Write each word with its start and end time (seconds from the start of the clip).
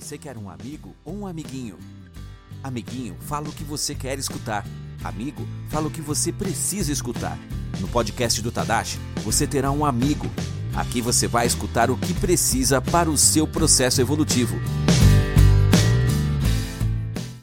Você 0.00 0.16
quer 0.16 0.38
um 0.38 0.48
amigo 0.48 0.96
ou 1.04 1.14
um 1.14 1.26
amiguinho? 1.26 1.76
Amiguinho, 2.64 3.14
fala 3.20 3.50
o 3.50 3.52
que 3.52 3.62
você 3.62 3.94
quer 3.94 4.18
escutar. 4.18 4.66
Amigo, 5.04 5.46
fala 5.68 5.88
o 5.88 5.90
que 5.90 6.00
você 6.00 6.32
precisa 6.32 6.90
escutar. 6.90 7.38
No 7.78 7.86
podcast 7.86 8.40
do 8.40 8.50
Tadashi, 8.50 8.98
você 9.22 9.46
terá 9.46 9.70
um 9.70 9.84
amigo. 9.84 10.26
Aqui 10.74 11.02
você 11.02 11.28
vai 11.28 11.46
escutar 11.46 11.90
o 11.90 11.98
que 11.98 12.14
precisa 12.14 12.80
para 12.80 13.10
o 13.10 13.18
seu 13.18 13.46
processo 13.46 14.00
evolutivo. 14.00 14.56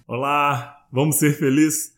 Olá, 0.08 0.84
vamos 0.92 1.20
ser 1.20 1.38
felizes 1.38 1.94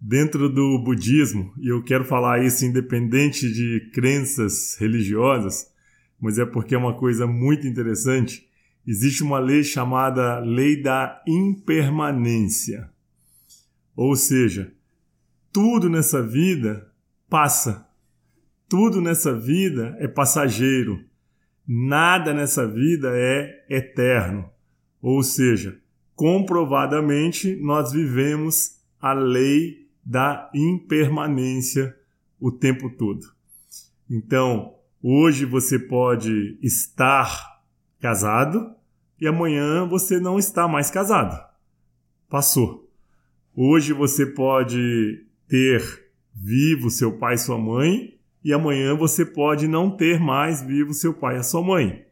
dentro 0.00 0.48
do 0.48 0.82
budismo, 0.82 1.52
e 1.60 1.68
eu 1.68 1.84
quero 1.84 2.04
falar 2.04 2.42
isso 2.42 2.64
independente 2.64 3.52
de 3.52 3.90
crenças 3.92 4.74
religiosas, 4.80 5.70
mas 6.18 6.38
é 6.38 6.46
porque 6.46 6.74
é 6.74 6.78
uma 6.78 6.96
coisa 6.96 7.26
muito 7.26 7.66
interessante 7.66 8.47
existe 8.88 9.22
uma 9.22 9.38
lei 9.38 9.62
chamada 9.62 10.38
Lei 10.38 10.80
da 10.80 11.22
Impermanência. 11.28 12.88
Ou 13.94 14.16
seja, 14.16 14.72
tudo 15.52 15.90
nessa 15.90 16.22
vida 16.22 16.90
passa. 17.28 17.86
Tudo 18.66 19.02
nessa 19.02 19.38
vida 19.38 19.94
é 20.00 20.08
passageiro. 20.08 21.04
Nada 21.66 22.32
nessa 22.32 22.66
vida 22.66 23.10
é 23.12 23.66
eterno. 23.68 24.48
Ou 25.02 25.22
seja, 25.22 25.78
comprovadamente 26.14 27.56
nós 27.56 27.92
vivemos 27.92 28.78
a 28.98 29.12
lei 29.12 29.86
da 30.02 30.50
impermanência 30.54 31.94
o 32.40 32.50
tempo 32.50 32.88
todo. 32.88 33.26
Então, 34.08 34.76
hoje 35.02 35.44
você 35.44 35.78
pode 35.78 36.58
estar 36.62 37.60
casado, 38.00 38.77
e 39.20 39.26
amanhã 39.26 39.86
você 39.86 40.20
não 40.20 40.38
está 40.38 40.68
mais 40.68 40.90
casado. 40.90 41.38
Passou. 42.28 42.88
Hoje 43.54 43.92
você 43.92 44.24
pode 44.24 45.26
ter 45.48 45.82
vivo 46.34 46.90
seu 46.90 47.18
pai 47.18 47.34
e 47.34 47.38
sua 47.38 47.58
mãe 47.58 48.18
e 48.44 48.52
amanhã 48.52 48.94
você 48.94 49.24
pode 49.24 49.66
não 49.66 49.90
ter 49.90 50.20
mais 50.20 50.62
vivo 50.62 50.94
seu 50.94 51.12
pai 51.12 51.36
e 51.36 51.38
a 51.38 51.42
sua 51.42 51.62
mãe. 51.62 52.04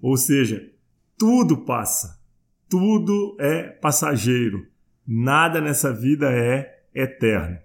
Ou 0.00 0.16
seja, 0.16 0.70
tudo 1.18 1.58
passa. 1.64 2.18
Tudo 2.68 3.36
é 3.38 3.62
passageiro. 3.62 4.66
Nada 5.06 5.60
nessa 5.60 5.92
vida 5.92 6.32
é 6.32 6.82
eterno. 6.94 7.58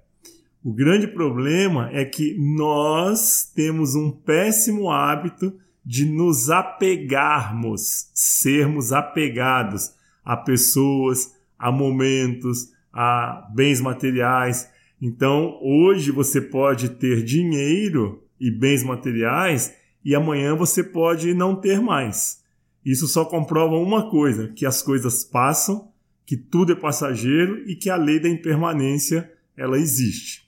O 0.64 0.73
grande 0.73 1.08
problema 1.08 1.89
é 1.92 2.05
que 2.05 2.38
nós 2.38 3.52
temos 3.55 3.95
um 3.95 4.11
péssimo 4.11 4.92
hábito 4.92 5.58
de 5.86 6.06
nos 6.06 6.50
apegarmos, 6.50 8.10
sermos 8.14 8.92
apegados 8.92 9.92
a 10.23 10.38
pessoas, 10.38 11.36
a 11.58 11.72
momentos, 11.72 12.72
a 12.94 13.50
bens 13.54 13.82
materiais. 13.82 14.70
Então, 15.02 15.60
hoje 15.62 16.12
você 16.12 16.40
pode 16.40 16.90
ter 16.90 17.23
dinheiro 17.23 18.23
e 18.40 18.52
bens 18.52 18.84
materiais 18.84 19.73
e 20.06 20.16
amanhã 20.16 20.56
você 20.56 20.84
pode 20.84 21.34
não 21.34 21.56
ter 21.56 21.82
mais. 21.82 22.42
Isso 22.86 23.08
só 23.08 23.26
comprova 23.26 23.76
uma 23.76 24.10
coisa: 24.10 24.50
que 24.50 24.66
as 24.66 24.82
coisas 24.82 25.23
passam, 25.23 25.92
que 26.26 26.38
tudo 26.38 26.73
é 26.73 26.76
passageiro 26.76 27.68
e 27.68 27.76
que 27.76 27.90
a 27.90 27.95
lei 27.95 28.20
da 28.20 28.30
impermanência 28.30 29.32
ela 29.58 29.78
existe. 29.78 30.48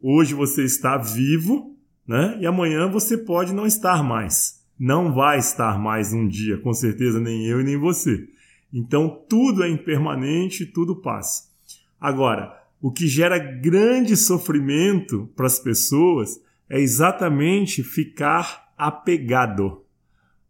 Hoje 0.00 0.34
você 0.34 0.62
está 0.62 0.96
vivo, 0.96 1.76
né? 2.06 2.38
E 2.40 2.46
amanhã 2.46 2.88
você 2.88 3.16
pode 3.16 3.52
não 3.52 3.66
estar 3.66 4.02
mais 4.02 4.57
não 4.78 5.12
vai 5.12 5.38
estar 5.38 5.78
mais 5.78 6.12
um 6.12 6.28
dia, 6.28 6.58
com 6.58 6.72
certeza 6.72 7.18
nem 7.18 7.46
eu 7.46 7.60
e 7.60 7.64
nem 7.64 7.76
você. 7.76 8.28
Então 8.72 9.22
tudo 9.28 9.64
é 9.64 9.68
impermanente, 9.68 10.66
tudo 10.66 10.96
passa. 10.96 11.48
Agora, 12.00 12.56
o 12.80 12.92
que 12.92 13.08
gera 13.08 13.38
grande 13.38 14.16
sofrimento 14.16 15.28
para 15.34 15.46
as 15.46 15.58
pessoas 15.58 16.40
é 16.70 16.80
exatamente 16.80 17.82
ficar 17.82 18.72
apegado. 18.76 19.82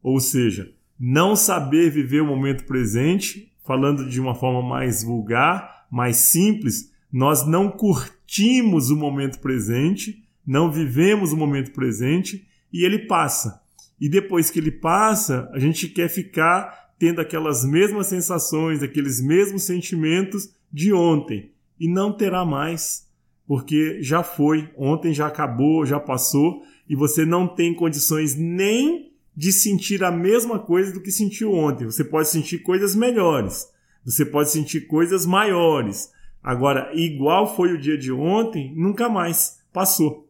Ou 0.03 0.20
seja, 0.20 0.72
não 0.98 1.34
saber 1.34 1.91
viver 1.91 2.20
o 2.20 2.26
momento 2.26 2.64
presente, 2.64 3.50
falando 3.64 4.08
de 4.08 4.20
uma 4.20 4.34
forma 4.34 4.62
mais 4.62 5.03
vulgar, 5.03 5.86
mais 5.91 6.16
simples, 6.16 6.92
nós 7.10 7.47
não 7.47 7.70
curtimos 7.70 8.91
o 8.91 8.97
momento 8.97 9.38
presente, 9.38 10.22
não 10.47 10.70
vivemos 10.70 11.32
o 11.32 11.36
momento 11.36 11.72
presente 11.72 12.47
e 12.72 12.84
ele 12.84 13.06
passa. 13.06 13.62
E 14.00 14.09
depois 14.09 14.50
que 14.50 14.59
ele 14.59 14.70
passa, 14.70 15.50
a 15.53 15.59
gente 15.59 15.88
quer 15.88 16.09
ficar 16.09 16.92
tendo 16.98 17.20
aquelas 17.20 17.64
mesmas 17.64 18.09
sensações, 18.09 18.82
aqueles 18.82 19.20
mesmos 19.20 19.62
sentimentos 19.62 20.53
de 20.72 20.92
ontem. 20.92 21.53
E 21.78 21.88
não 21.88 22.12
terá 22.12 22.44
mais, 22.44 23.06
porque 23.47 24.03
já 24.03 24.22
foi, 24.22 24.69
ontem 24.76 25.14
já 25.14 25.26
acabou, 25.26 25.86
já 25.86 25.98
passou, 25.98 26.62
e 26.88 26.97
você 26.97 27.25
não 27.25 27.47
tem 27.47 27.75
condições 27.75 28.34
nem 28.36 29.12
de 29.36 29.53
sentir 29.53 30.03
a 30.03 30.10
mesma 30.10 30.59
coisa 30.59 30.92
do 30.92 31.00
que 31.00 31.12
sentiu 31.12 31.53
ontem. 31.53 31.84
Você 31.84 32.04
pode 32.04 32.28
sentir 32.28 32.59
coisas 32.59 32.97
melhores, 32.97 33.69
você 34.04 34.25
pode 34.25 34.50
sentir 34.50 34.86
coisas 34.88 35.25
maiores. 35.25 36.10
Agora, 36.42 36.91
igual 36.94 37.54
foi 37.54 37.72
o 37.72 37.80
dia 37.80 37.97
de 37.97 38.10
ontem, 38.10 38.72
nunca 38.76 39.09
mais 39.09 39.60
passou. 39.72 40.28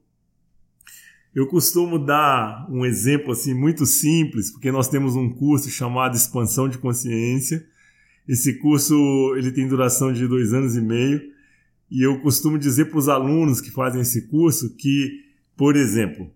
Eu 1.34 1.46
costumo 1.46 1.98
dar 1.98 2.66
um 2.70 2.84
exemplo 2.84 3.32
assim 3.32 3.54
muito 3.54 3.86
simples, 3.86 4.50
porque 4.50 4.72
nós 4.72 4.88
temos 4.88 5.14
um 5.14 5.30
curso 5.30 5.70
chamado 5.70 6.16
Expansão 6.16 6.68
de 6.68 6.78
Consciência. 6.78 7.64
Esse 8.26 8.54
curso 8.54 8.94
ele 9.36 9.52
tem 9.52 9.68
duração 9.68 10.12
de 10.12 10.26
dois 10.26 10.52
anos 10.52 10.76
e 10.76 10.80
meio 10.80 11.38
e 11.90 12.02
eu 12.02 12.20
costumo 12.20 12.58
dizer 12.58 12.86
para 12.86 12.98
os 12.98 13.08
alunos 13.08 13.60
que 13.60 13.70
fazem 13.70 14.02
esse 14.02 14.28
curso 14.28 14.74
que, 14.76 15.24
por 15.56 15.74
exemplo, 15.74 16.30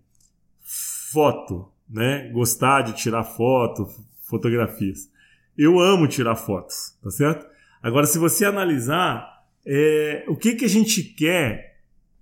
foto, 1.11 1.71
né? 1.87 2.29
Gostar 2.31 2.81
de 2.81 2.93
tirar 2.93 3.23
foto, 3.23 3.87
fotografias. 4.23 5.11
Eu 5.55 5.79
amo 5.79 6.07
tirar 6.07 6.35
fotos, 6.35 6.97
tá 7.03 7.11
certo? 7.11 7.45
Agora, 7.81 8.07
se 8.07 8.17
você 8.17 8.45
analisar 8.45 9.43
é, 9.65 10.25
o 10.27 10.35
que, 10.35 10.55
que 10.55 10.65
a 10.65 10.69
gente 10.69 11.03
quer 11.03 11.77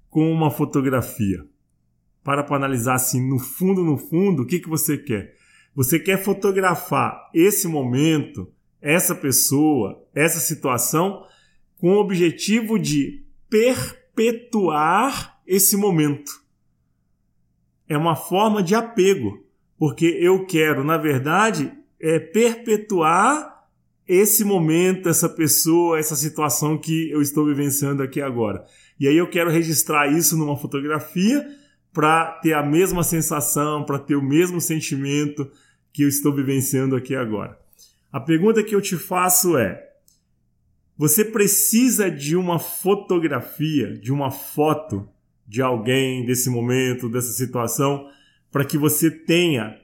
com 0.09 0.29
uma 0.29 0.51
fotografia, 0.51 1.45
para 2.23 2.43
para 2.43 2.55
analisar 2.55 2.95
assim, 2.95 3.27
no 3.27 3.39
fundo, 3.39 3.83
no 3.83 3.97
fundo, 3.97 4.43
o 4.43 4.45
que, 4.45 4.59
que 4.59 4.69
você 4.69 4.97
quer? 4.97 5.35
Você 5.75 5.99
quer 5.99 6.23
fotografar 6.23 7.29
esse 7.33 7.67
momento, 7.67 8.51
essa 8.81 9.15
pessoa, 9.15 10.03
essa 10.13 10.39
situação, 10.39 11.23
com 11.77 11.93
o 11.93 11.99
objetivo 11.99 12.77
de 12.77 13.23
perpetuar 13.49 15.39
esse 15.47 15.75
momento. 15.75 16.31
É 17.87 17.97
uma 17.97 18.15
forma 18.15 18.61
de 18.61 18.75
apego, 18.75 19.43
porque 19.77 20.05
eu 20.05 20.45
quero, 20.45 20.83
na 20.83 20.97
verdade, 20.97 21.71
é 21.99 22.19
perpetuar 22.19 23.65
esse 24.07 24.43
momento, 24.43 25.07
essa 25.09 25.29
pessoa, 25.29 25.97
essa 25.97 26.15
situação 26.15 26.77
que 26.77 27.09
eu 27.09 27.21
estou 27.21 27.45
vivenciando 27.45 28.03
aqui 28.03 28.21
agora. 28.21 28.65
E 28.99 29.07
aí 29.07 29.17
eu 29.17 29.29
quero 29.29 29.49
registrar 29.49 30.11
isso 30.11 30.37
numa 30.37 30.57
fotografia 30.57 31.45
para 31.93 32.39
ter 32.41 32.53
a 32.53 32.63
mesma 32.63 33.03
sensação, 33.03 33.83
para 33.83 33.99
ter 33.99 34.15
o 34.15 34.21
mesmo 34.21 34.61
sentimento 34.61 35.49
que 35.91 36.03
eu 36.03 36.07
estou 36.07 36.33
vivenciando 36.33 36.95
aqui 36.95 37.15
agora. 37.15 37.59
A 38.11 38.19
pergunta 38.19 38.63
que 38.63 38.75
eu 38.75 38.81
te 38.81 38.97
faço 38.97 39.57
é: 39.57 39.81
você 40.97 41.25
precisa 41.25 42.09
de 42.09 42.35
uma 42.35 42.59
fotografia, 42.59 43.97
de 43.97 44.11
uma 44.11 44.31
foto 44.31 45.07
de 45.47 45.61
alguém 45.61 46.25
desse 46.25 46.49
momento, 46.49 47.09
dessa 47.09 47.33
situação, 47.33 48.07
para 48.51 48.63
que 48.63 48.77
você 48.77 49.11
tenha 49.11 49.77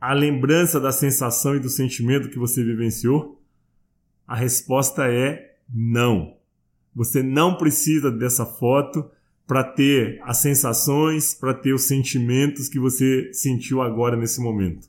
a 0.00 0.12
lembrança 0.12 0.80
da 0.80 0.90
sensação 0.90 1.54
e 1.54 1.60
do 1.60 1.68
sentimento 1.68 2.28
que 2.28 2.38
você 2.38 2.64
vivenciou? 2.64 3.40
A 4.26 4.34
resposta 4.34 5.06
é 5.06 5.56
não. 5.72 6.36
Você 6.94 7.22
não 7.22 7.56
precisa 7.56 8.10
dessa 8.10 8.44
foto 8.44 9.10
para 9.46 9.64
ter 9.64 10.20
as 10.24 10.38
sensações, 10.38 11.34
para 11.34 11.54
ter 11.54 11.72
os 11.72 11.82
sentimentos 11.82 12.68
que 12.68 12.78
você 12.78 13.32
sentiu 13.32 13.82
agora 13.82 14.16
nesse 14.16 14.40
momento. 14.40 14.88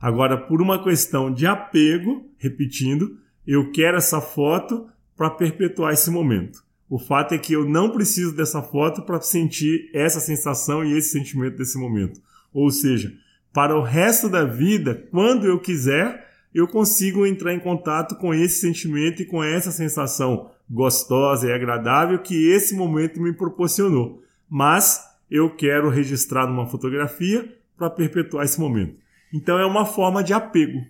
Agora, 0.00 0.36
por 0.36 0.62
uma 0.62 0.82
questão 0.82 1.32
de 1.32 1.46
apego, 1.46 2.30
repetindo, 2.38 3.18
eu 3.46 3.72
quero 3.72 3.96
essa 3.96 4.20
foto 4.20 4.88
para 5.16 5.30
perpetuar 5.30 5.92
esse 5.92 6.10
momento. 6.10 6.62
O 6.88 6.98
fato 6.98 7.34
é 7.34 7.38
que 7.38 7.52
eu 7.52 7.68
não 7.68 7.90
preciso 7.90 8.34
dessa 8.34 8.62
foto 8.62 9.02
para 9.02 9.20
sentir 9.20 9.90
essa 9.92 10.20
sensação 10.20 10.84
e 10.84 10.96
esse 10.96 11.10
sentimento 11.10 11.58
desse 11.58 11.76
momento. 11.76 12.20
Ou 12.52 12.70
seja, 12.70 13.12
para 13.52 13.76
o 13.76 13.82
resto 13.82 14.28
da 14.28 14.44
vida, 14.44 14.94
quando 15.10 15.46
eu 15.46 15.58
quiser, 15.58 16.28
eu 16.54 16.66
consigo 16.66 17.26
entrar 17.26 17.52
em 17.52 17.60
contato 17.60 18.16
com 18.16 18.32
esse 18.32 18.60
sentimento 18.60 19.20
e 19.20 19.26
com 19.26 19.42
essa 19.42 19.70
sensação 19.70 20.50
gostosa 20.70 21.48
e 21.48 21.52
agradável 21.52 22.18
que 22.18 22.50
esse 22.50 22.74
momento 22.74 23.20
me 23.20 23.32
proporcionou. 23.32 24.22
Mas 24.48 25.02
eu 25.30 25.54
quero 25.54 25.88
registrar 25.90 26.46
numa 26.46 26.66
fotografia 26.66 27.56
para 27.76 27.90
perpetuar 27.90 28.44
esse 28.44 28.60
momento. 28.60 28.96
Então 29.32 29.58
é 29.58 29.66
uma 29.66 29.84
forma 29.84 30.22
de 30.22 30.32
apego. 30.32 30.80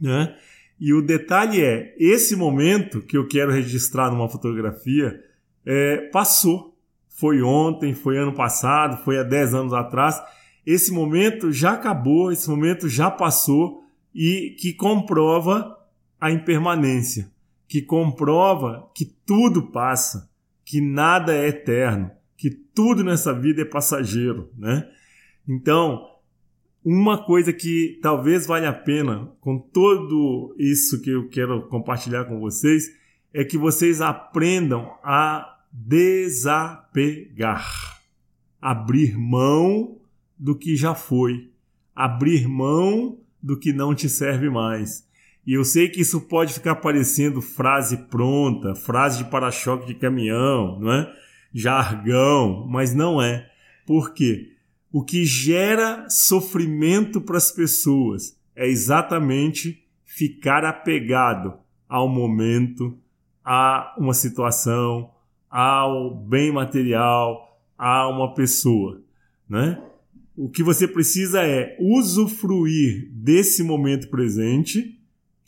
Né? 0.00 0.34
E 0.78 0.94
o 0.94 1.02
detalhe 1.02 1.60
é, 1.60 1.94
esse 1.98 2.34
momento 2.34 3.02
que 3.02 3.16
eu 3.16 3.26
quero 3.26 3.52
registrar 3.52 4.10
numa 4.10 4.28
fotografia 4.28 5.22
é, 5.64 6.08
passou. 6.12 6.76
Foi 7.08 7.42
ontem, 7.42 7.92
foi 7.92 8.16
ano 8.16 8.32
passado, 8.32 9.04
foi 9.04 9.18
há 9.18 9.22
10 9.22 9.54
anos 9.54 9.72
atrás. 9.74 10.20
Esse 10.64 10.90
momento 10.90 11.52
já 11.52 11.72
acabou, 11.72 12.32
esse 12.32 12.48
momento 12.48 12.88
já 12.88 13.10
passou 13.10 13.84
e 14.14 14.56
que 14.58 14.72
comprova 14.72 15.76
a 16.20 16.30
impermanência, 16.30 17.30
que 17.70 17.80
comprova 17.80 18.90
que 18.92 19.06
tudo 19.24 19.70
passa, 19.70 20.28
que 20.64 20.80
nada 20.80 21.32
é 21.32 21.46
eterno, 21.46 22.10
que 22.36 22.50
tudo 22.50 23.04
nessa 23.04 23.32
vida 23.32 23.62
é 23.62 23.64
passageiro, 23.64 24.50
né? 24.58 24.90
Então, 25.48 26.04
uma 26.84 27.24
coisa 27.24 27.52
que 27.52 28.00
talvez 28.02 28.44
valha 28.44 28.70
a 28.70 28.72
pena 28.72 29.30
com 29.40 29.56
tudo 29.56 30.52
isso 30.58 31.00
que 31.00 31.10
eu 31.10 31.28
quero 31.28 31.68
compartilhar 31.68 32.24
com 32.24 32.40
vocês 32.40 32.90
é 33.32 33.44
que 33.44 33.56
vocês 33.56 34.00
aprendam 34.00 34.92
a 35.04 35.60
desapegar, 35.70 36.42
abrir 38.60 39.16
mão 39.16 40.00
do 40.36 40.58
que 40.58 40.74
já 40.74 40.92
foi, 40.92 41.52
abrir 41.94 42.48
mão 42.48 43.20
do 43.40 43.56
que 43.56 43.72
não 43.72 43.94
te 43.94 44.08
serve 44.08 44.50
mais. 44.50 45.08
E 45.46 45.54
eu 45.54 45.64
sei 45.64 45.88
que 45.88 46.00
isso 46.00 46.20
pode 46.20 46.52
ficar 46.52 46.76
parecendo 46.76 47.40
frase 47.40 47.96
pronta, 48.08 48.74
frase 48.74 49.24
de 49.24 49.30
para-choque 49.30 49.86
de 49.86 49.94
caminhão, 49.94 50.78
não 50.78 50.92
é? 50.92 51.12
Jargão, 51.52 52.66
mas 52.68 52.94
não 52.94 53.20
é. 53.20 53.50
Por 53.86 54.12
quê? 54.12 54.52
O 54.92 55.02
que 55.02 55.24
gera 55.24 56.06
sofrimento 56.08 57.20
para 57.20 57.36
as 57.36 57.50
pessoas 57.50 58.36
é 58.54 58.68
exatamente 58.68 59.84
ficar 60.04 60.64
apegado 60.64 61.54
ao 61.88 62.08
momento, 62.08 62.98
a 63.44 63.94
uma 63.98 64.14
situação, 64.14 65.10
ao 65.48 66.14
bem 66.14 66.52
material, 66.52 67.58
a 67.76 68.08
uma 68.08 68.34
pessoa, 68.34 69.02
né? 69.48 69.82
O 70.36 70.48
que 70.48 70.62
você 70.62 70.86
precisa 70.86 71.42
é 71.42 71.76
usufruir 71.80 73.10
desse 73.12 73.62
momento 73.62 74.08
presente, 74.08 74.99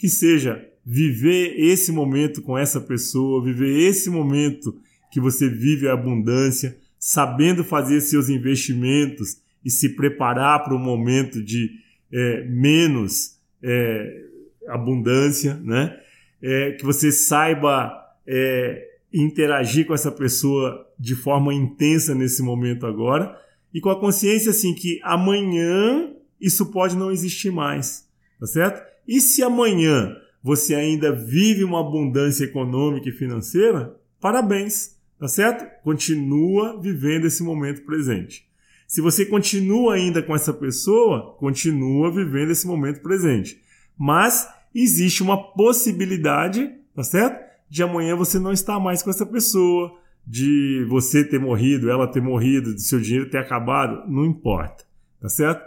que 0.02 0.08
seja 0.08 0.69
viver 0.84 1.54
esse 1.60 1.93
momento 1.93 2.43
com 2.43 2.58
essa 2.58 2.81
pessoa, 2.81 3.40
viver 3.40 3.88
esse 3.88 4.10
momento 4.10 4.76
que 5.12 5.20
você 5.20 5.49
vive 5.49 5.87
a 5.87 5.93
abundância, 5.93 6.76
sabendo 6.99 7.62
fazer 7.62 8.00
seus 8.00 8.28
investimentos 8.28 9.37
e 9.64 9.70
se 9.70 9.90
preparar 9.90 10.64
para 10.64 10.75
um 10.75 10.78
momento 10.81 11.40
de 11.40 11.70
é, 12.12 12.44
menos 12.49 13.38
é, 13.62 14.25
abundância, 14.66 15.54
né? 15.62 15.96
É, 16.43 16.72
que 16.72 16.84
você 16.84 17.12
saiba 17.12 17.96
é, 18.26 18.84
interagir 19.14 19.87
com 19.87 19.94
essa 19.94 20.10
pessoa 20.10 20.84
de 20.99 21.14
forma 21.14 21.54
intensa 21.54 22.12
nesse 22.12 22.43
momento 22.43 22.88
agora 22.88 23.38
e 23.72 23.81
com 23.81 23.88
a 23.88 24.00
consciência 24.00 24.50
assim 24.50 24.75
que 24.75 24.99
amanhã 25.04 26.12
isso 26.40 26.72
pode 26.72 26.96
não 26.96 27.12
existir 27.12 27.52
mais, 27.52 28.04
tá 28.40 28.46
certo? 28.49 28.91
E 29.06 29.20
se 29.20 29.43
amanhã 29.43 30.16
você 30.43 30.75
ainda 30.75 31.12
vive 31.12 31.64
uma 31.64 31.81
abundância 31.81 32.44
econômica 32.44 33.08
e 33.08 33.12
financeira, 33.12 33.96
parabéns 34.20 34.93
Tá 35.22 35.28
certo? 35.28 35.64
Continua 35.84 36.82
vivendo 36.82 37.26
esse 37.26 37.44
momento 37.44 37.82
presente. 37.82 38.44
Se 38.88 39.00
você 39.00 39.25
continua 39.25 39.94
ainda 39.94 40.20
com 40.20 40.34
essa 40.34 40.52
pessoa, 40.52 41.37
continua 41.38 42.10
vivendo 42.10 42.50
esse 42.50 42.66
momento 42.66 43.00
presente. 43.00 43.62
Mas 43.96 44.49
existe 44.75 45.22
uma 45.22 45.40
possibilidade, 45.52 46.69
tá 46.93 47.04
certo? 47.04 47.40
De 47.70 47.84
amanhã 47.84 48.16
você 48.16 48.40
não 48.40 48.50
estar 48.50 48.81
mais 48.81 49.00
com 49.00 49.10
essa 49.10 49.25
pessoa, 49.25 49.96
de 50.26 50.84
você 50.88 51.22
ter 51.22 51.38
morrido, 51.38 51.88
ela 51.88 52.10
ter 52.10 52.20
morrido, 52.20 52.75
de 52.75 52.82
seu 52.82 52.99
dinheiro 52.99 53.31
ter 53.31 53.38
acabado, 53.38 54.10
não 54.10 54.26
importa, 54.26 54.82
tá 55.20 55.28
certo? 55.28 55.64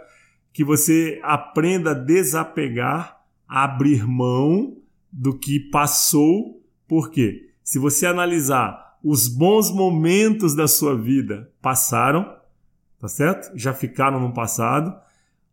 Que 0.52 0.62
você 0.62 1.18
aprenda 1.22 1.92
a 1.92 1.94
desapegar, 1.94 3.15
abrir 3.48 4.06
mão 4.06 4.76
do 5.12 5.38
que 5.38 5.58
passou, 5.58 6.62
por 6.86 7.10
quê? 7.10 7.50
Se 7.62 7.78
você 7.78 8.06
analisar 8.06 8.98
os 9.02 9.28
bons 9.28 9.70
momentos 9.70 10.54
da 10.54 10.66
sua 10.66 10.96
vida 10.96 11.50
passaram, 11.62 12.36
tá 13.00 13.08
certo? 13.08 13.56
Já 13.56 13.72
ficaram 13.72 14.20
no 14.20 14.32
passado. 14.32 14.94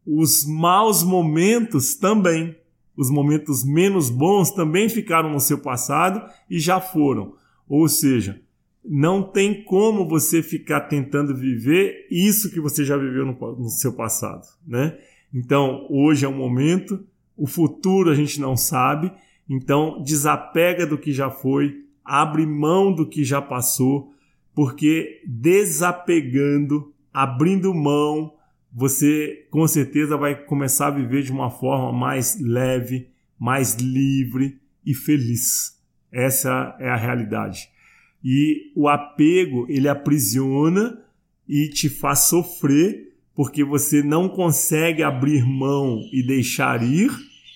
Os 0.05 0.45
maus 0.45 1.03
momentos 1.03 1.95
também, 1.95 2.55
os 2.97 3.09
momentos 3.09 3.63
menos 3.63 4.09
bons 4.09 4.51
também 4.51 4.89
ficaram 4.89 5.31
no 5.31 5.39
seu 5.39 5.59
passado 5.59 6.27
e 6.49 6.59
já 6.59 6.81
foram. 6.81 7.35
Ou 7.67 7.87
seja, 7.87 8.41
não 8.83 9.23
tem 9.23 9.63
como 9.63 10.07
você 10.07 10.43
ficar 10.43 10.81
tentando 10.81 11.35
viver 11.35 12.07
isso 12.11 12.51
que 12.51 12.59
você 12.59 12.83
já 12.83 12.97
viveu 12.97 13.25
no, 13.25 13.33
no 13.55 13.69
seu 13.69 13.93
passado, 13.93 14.45
né? 14.67 14.97
Então, 15.33 15.87
hoje 15.89 16.25
é 16.25 16.27
o 16.27 16.33
momento, 16.33 17.03
o 17.37 17.47
futuro 17.47 18.09
a 18.09 18.15
gente 18.15 18.39
não 18.39 18.55
sabe, 18.55 19.11
então 19.49 20.01
desapega 20.03 20.85
do 20.85 20.97
que 20.97 21.11
já 21.11 21.29
foi, 21.29 21.83
abre 22.03 22.45
mão 22.45 22.93
do 22.93 23.07
que 23.07 23.23
já 23.23 23.41
passou, 23.41 24.13
porque 24.53 25.21
desapegando, 25.25 26.93
abrindo 27.13 27.73
mão, 27.73 28.33
você 28.71 29.47
com 29.51 29.67
certeza 29.67 30.17
vai 30.17 30.35
começar 30.45 30.87
a 30.87 30.91
viver 30.91 31.23
de 31.23 31.31
uma 31.31 31.49
forma 31.49 31.91
mais 31.91 32.39
leve, 32.39 33.09
mais 33.39 33.75
livre 33.75 34.59
e 34.85 34.93
feliz. 34.93 35.79
Essa 36.11 36.75
é 36.79 36.89
a 36.89 36.95
realidade. 36.95 37.69
E 38.23 38.71
o 38.75 38.87
apego, 38.87 39.65
ele 39.69 39.87
aprisiona 39.87 41.03
e 41.47 41.67
te 41.69 41.89
faz 41.89 42.19
sofrer 42.19 43.12
porque 43.35 43.63
você 43.63 44.03
não 44.03 44.29
consegue 44.29 45.01
abrir 45.03 45.43
mão 45.45 46.01
e 46.11 46.21
deixar 46.25 46.83
ir 46.83 47.11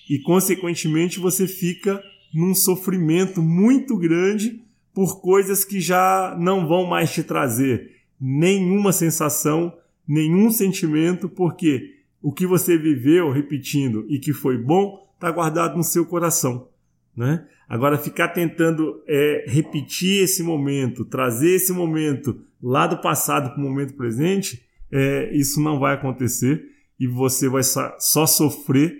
e 0.08 0.18
consequentemente 0.18 1.20
você 1.20 1.46
fica 1.46 2.02
num 2.32 2.54
sofrimento 2.54 3.42
muito 3.42 3.96
grande 3.96 4.62
por 4.94 5.20
coisas 5.20 5.64
que 5.64 5.80
já 5.80 6.36
não 6.38 6.66
vão 6.66 6.86
mais 6.86 7.12
te 7.12 7.22
trazer 7.22 7.98
nenhuma 8.20 8.92
sensação, 8.92 9.72
nenhum 10.06 10.50
sentimento, 10.50 11.28
porque 11.28 11.94
o 12.20 12.32
que 12.32 12.46
você 12.46 12.76
viveu, 12.76 13.30
repetindo, 13.30 14.04
e 14.08 14.18
que 14.18 14.32
foi 14.32 14.58
bom, 14.58 15.08
está 15.14 15.30
guardado 15.30 15.76
no 15.76 15.84
seu 15.84 16.04
coração. 16.04 16.68
Né? 17.16 17.46
Agora, 17.68 17.98
ficar 17.98 18.28
tentando 18.28 19.02
é, 19.06 19.44
repetir 19.46 20.24
esse 20.24 20.42
momento, 20.42 21.04
trazer 21.04 21.54
esse 21.54 21.72
momento 21.72 22.40
lá 22.60 22.86
do 22.86 23.00
passado 23.00 23.50
para 23.50 23.58
o 23.60 23.62
momento 23.62 23.94
presente, 23.94 24.64
é, 24.90 25.34
isso 25.36 25.60
não 25.60 25.78
vai 25.78 25.94
acontecer 25.94 26.62
e 26.98 27.06
você 27.06 27.48
vai 27.48 27.62
só, 27.62 28.26
sofrer 28.26 28.96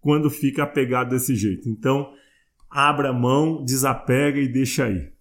quando 0.00 0.30
fica 0.30 0.62
apegado 0.62 1.10
desse 1.10 1.36
jeito. 1.36 1.68
Então, 1.68 2.12
abra 2.70 3.12
mão, 3.12 3.64
desapega 3.64 4.40
e 4.40 4.48
deixa 4.48 4.86
aí. 4.86 5.12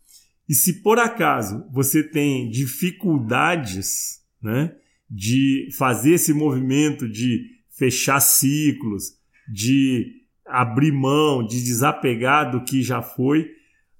E 0.48 0.54
se 0.54 0.82
por 0.82 1.00
acaso 1.00 1.66
você 1.72 2.04
tem 2.04 2.50
dificuldades 2.50 4.22
né, 4.42 4.76
de 5.10 5.70
fazer 5.78 6.14
esse 6.14 6.34
movimento 6.34 7.08
de 7.08 7.46
fechar 7.78 8.20
ciclos, 8.20 9.14
de 9.52 10.22
abrir 10.46 10.92
mão, 10.92 11.46
de 11.46 11.64
desapegar 11.64 12.52
do 12.52 12.64
que 12.64 12.82
já 12.82 13.02
foi, 13.02 13.50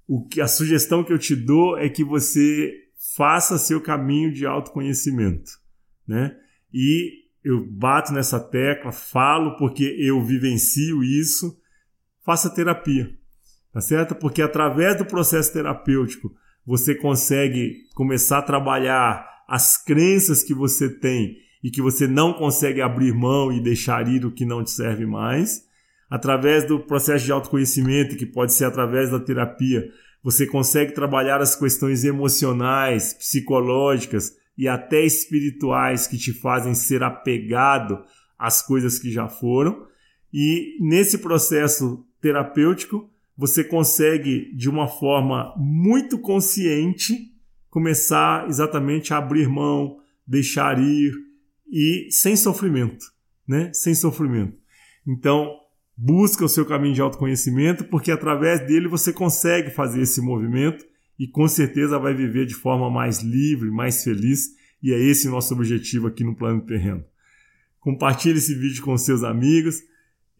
o 0.06 0.26
que 0.26 0.40
a 0.40 0.46
sugestão 0.46 1.02
que 1.02 1.12
eu 1.12 1.18
te 1.18 1.34
dou 1.34 1.78
é 1.78 1.88
que 1.88 2.04
você 2.04 2.72
faça 3.16 3.58
seu 3.58 3.80
caminho 3.80 4.32
de 4.32 4.46
autoconhecimento, 4.46 5.52
né? 6.06 6.36
E 6.72 7.22
eu 7.44 7.66
bato 7.66 8.12
nessa 8.12 8.38
tecla, 8.38 8.92
falo 8.92 9.56
porque 9.56 9.84
eu 9.98 10.22
vivencio 10.24 11.02
isso, 11.02 11.56
faça 12.24 12.54
terapia 12.54 13.10
tá 13.72 13.80
certo? 13.80 14.14
Porque 14.14 14.42
através 14.42 14.96
do 14.96 15.04
processo 15.04 15.52
terapêutico 15.52 16.32
você 16.64 16.94
consegue 16.94 17.86
começar 17.94 18.38
a 18.38 18.42
trabalhar 18.42 19.26
as 19.48 19.76
crenças 19.76 20.42
que 20.42 20.54
você 20.54 20.88
tem 20.88 21.36
e 21.64 21.70
que 21.70 21.82
você 21.82 22.06
não 22.06 22.32
consegue 22.32 22.80
abrir 22.80 23.12
mão 23.12 23.52
e 23.52 23.60
deixar 23.60 24.06
ir 24.06 24.24
o 24.24 24.30
que 24.30 24.44
não 24.44 24.62
te 24.62 24.70
serve 24.70 25.06
mais. 25.06 25.62
Através 26.10 26.66
do 26.66 26.78
processo 26.80 27.24
de 27.24 27.32
autoconhecimento, 27.32 28.16
que 28.16 28.26
pode 28.26 28.52
ser 28.52 28.66
através 28.66 29.10
da 29.10 29.18
terapia, 29.18 29.88
você 30.22 30.46
consegue 30.46 30.92
trabalhar 30.92 31.40
as 31.40 31.56
questões 31.56 32.04
emocionais, 32.04 33.14
psicológicas 33.14 34.32
e 34.56 34.68
até 34.68 35.04
espirituais 35.04 36.06
que 36.06 36.18
te 36.18 36.32
fazem 36.32 36.74
ser 36.74 37.02
apegado 37.02 38.04
às 38.38 38.62
coisas 38.62 38.98
que 38.98 39.10
já 39.10 39.28
foram. 39.28 39.86
E 40.32 40.76
nesse 40.80 41.18
processo 41.18 42.04
terapêutico, 42.20 43.10
você 43.36 43.64
consegue, 43.64 44.54
de 44.54 44.68
uma 44.68 44.86
forma 44.86 45.54
muito 45.56 46.18
consciente, 46.18 47.32
começar 47.70 48.48
exatamente 48.48 49.14
a 49.14 49.18
abrir 49.18 49.48
mão, 49.48 49.98
deixar 50.26 50.78
ir 50.78 51.12
e 51.70 52.08
sem 52.10 52.36
sofrimento, 52.36 53.06
né? 53.48 53.70
Sem 53.72 53.94
sofrimento. 53.94 54.56
Então, 55.06 55.50
busca 55.96 56.44
o 56.44 56.48
seu 56.48 56.66
caminho 56.66 56.94
de 56.94 57.00
autoconhecimento, 57.00 57.84
porque 57.84 58.10
através 58.10 58.60
dele 58.66 58.88
você 58.88 59.12
consegue 59.12 59.70
fazer 59.70 60.02
esse 60.02 60.20
movimento 60.20 60.84
e 61.22 61.28
com 61.28 61.46
certeza 61.46 62.00
vai 62.00 62.12
viver 62.12 62.46
de 62.46 62.54
forma 62.54 62.90
mais 62.90 63.22
livre, 63.22 63.70
mais 63.70 64.02
feliz, 64.02 64.56
e 64.82 64.92
é 64.92 64.98
esse 64.98 65.28
nosso 65.28 65.54
objetivo 65.54 66.08
aqui 66.08 66.24
no 66.24 66.34
Plano 66.34 66.60
Terreno. 66.62 67.04
Compartilhe 67.78 68.38
esse 68.38 68.56
vídeo 68.56 68.82
com 68.82 68.98
seus 68.98 69.22
amigos 69.22 69.76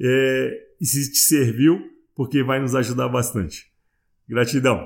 é, 0.01 0.51
e 0.81 0.85
se 0.85 1.12
te 1.12 1.19
serviu, 1.19 1.79
porque 2.17 2.43
vai 2.43 2.61
nos 2.61 2.75
ajudar 2.75 3.09
bastante. 3.09 3.71
Gratidão! 4.29 4.85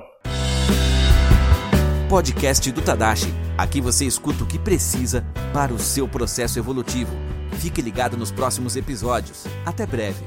Podcast 2.07 2.71
do 2.71 2.81
Tadashi. 2.83 3.33
Aqui 3.57 3.81
você 3.81 4.05
escuta 4.05 4.43
o 4.43 4.47
que 4.47 4.59
precisa 4.59 5.25
para 5.51 5.73
o 5.73 5.79
seu 5.79 6.07
processo 6.07 6.59
evolutivo. 6.59 7.11
Fique 7.59 7.81
ligado 7.81 8.15
nos 8.15 8.31
próximos 8.31 8.75
episódios. 8.75 9.45
Até 9.65 9.87
breve. 9.87 10.23